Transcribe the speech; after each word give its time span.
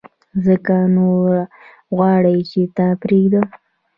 ځکه 0.45 0.75
نو 0.95 1.05
غواړم 1.95 2.37
چي 2.49 2.61
تا 2.75 2.87
پرېږدم! 3.01 3.45